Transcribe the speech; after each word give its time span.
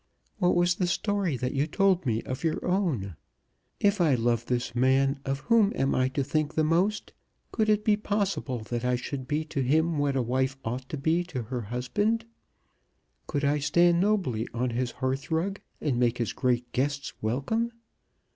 What 0.39 0.55
was 0.55 0.73
the 0.77 0.87
story 0.87 1.37
that 1.37 1.53
you 1.53 1.67
told 1.67 2.07
me 2.07 2.23
of 2.23 2.43
your 2.43 2.65
own? 2.65 3.15
If 3.79 4.01
I 4.01 4.15
love 4.15 4.47
this 4.47 4.73
man, 4.73 5.19
of 5.25 5.41
whom 5.41 5.71
am 5.75 5.93
I 5.93 6.07
to 6.07 6.23
think 6.23 6.55
the 6.55 6.63
most? 6.63 7.13
Could 7.51 7.69
it 7.69 7.85
be 7.85 7.95
possible 7.97 8.61
that 8.71 8.83
I 8.83 8.95
should 8.95 9.27
be 9.27 9.45
to 9.45 9.61
him 9.61 9.99
what 9.99 10.15
a 10.15 10.23
wife 10.23 10.57
ought 10.65 10.89
to 10.89 10.97
be 10.97 11.23
to 11.25 11.43
her 11.43 11.61
husband? 11.61 12.25
Could 13.27 13.45
I 13.45 13.59
stand 13.59 13.99
nobly 13.99 14.47
on 14.55 14.71
his 14.71 14.89
hearth 14.89 15.29
rug, 15.29 15.59
and 15.79 15.99
make 15.99 16.17
his 16.17 16.33
great 16.33 16.71
guests 16.71 17.13
welcome? 17.21 17.71